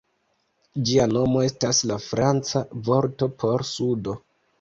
[0.87, 4.17] Ĝia nomo estas la franca vorto por "sudo".